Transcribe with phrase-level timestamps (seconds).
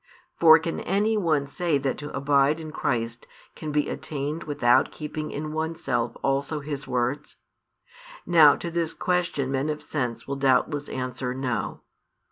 [0.39, 5.29] For can any one say that to abide in Christ can be attained without keeping
[5.29, 7.35] in oneself also His words?
[8.25, 11.81] Now to this question men of sense will doubtless answer "No."